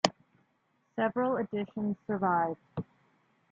Several 0.95 1.37
editions 1.37 1.95
survived. 2.07 2.81